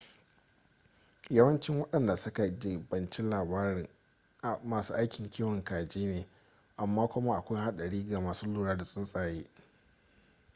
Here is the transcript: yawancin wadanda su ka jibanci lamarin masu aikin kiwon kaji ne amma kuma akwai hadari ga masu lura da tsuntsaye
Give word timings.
yawancin 1.29 1.79
wadanda 1.81 2.17
su 2.17 2.33
ka 2.33 2.47
jibanci 2.47 3.21
lamarin 3.23 3.87
masu 4.63 4.93
aikin 4.93 5.29
kiwon 5.29 5.63
kaji 5.63 6.05
ne 6.05 6.25
amma 6.77 7.07
kuma 7.07 7.35
akwai 7.37 7.61
hadari 7.61 8.03
ga 8.03 8.19
masu 8.21 8.45
lura 8.47 8.75
da 8.77 8.83
tsuntsaye 8.85 9.47